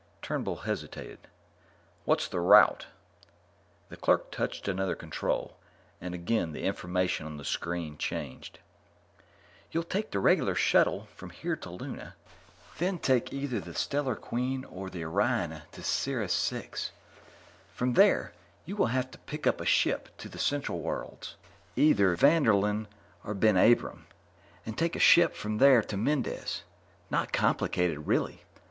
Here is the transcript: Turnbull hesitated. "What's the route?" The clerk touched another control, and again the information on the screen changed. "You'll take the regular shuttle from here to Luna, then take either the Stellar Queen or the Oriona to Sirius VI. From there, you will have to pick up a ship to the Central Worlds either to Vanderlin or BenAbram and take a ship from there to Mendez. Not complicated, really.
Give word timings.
Turnbull 0.23 0.55
hesitated. 0.65 1.27
"What's 2.05 2.27
the 2.27 2.39
route?" 2.39 2.87
The 3.89 3.97
clerk 3.97 4.31
touched 4.31 4.67
another 4.67 4.95
control, 4.95 5.57
and 6.01 6.15
again 6.15 6.53
the 6.53 6.63
information 6.63 7.27
on 7.27 7.37
the 7.37 7.45
screen 7.45 7.99
changed. 7.99 8.57
"You'll 9.71 9.83
take 9.83 10.09
the 10.09 10.17
regular 10.19 10.55
shuttle 10.55 11.05
from 11.15 11.29
here 11.29 11.55
to 11.57 11.69
Luna, 11.69 12.15
then 12.79 12.97
take 12.97 13.31
either 13.31 13.59
the 13.59 13.75
Stellar 13.75 14.15
Queen 14.15 14.65
or 14.65 14.89
the 14.89 15.03
Oriona 15.05 15.65
to 15.73 15.83
Sirius 15.83 16.49
VI. 16.49 16.69
From 17.71 17.93
there, 17.93 18.33
you 18.65 18.75
will 18.75 18.87
have 18.87 19.11
to 19.11 19.19
pick 19.19 19.45
up 19.45 19.61
a 19.61 19.65
ship 19.67 20.09
to 20.17 20.27
the 20.27 20.39
Central 20.39 20.79
Worlds 20.79 21.35
either 21.75 22.15
to 22.15 22.25
Vanderlin 22.25 22.87
or 23.23 23.35
BenAbram 23.35 24.07
and 24.65 24.75
take 24.75 24.95
a 24.95 24.99
ship 24.99 25.35
from 25.35 25.59
there 25.59 25.83
to 25.83 25.95
Mendez. 25.95 26.63
Not 27.11 27.31
complicated, 27.31 28.07
really. 28.07 28.45